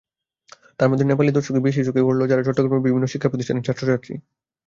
[0.79, 4.13] তার মধ্যে নেপালি দর্শকই বেশি চোখে গড়ল, যারা চট্টগ্রামের বিভিন্ন শিক্ষাপ্রতিষ্ঠানের ছাত্রছাত্রী।